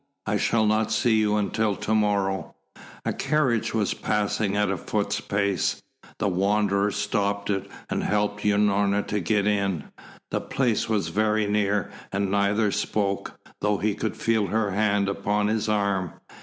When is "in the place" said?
9.45-10.89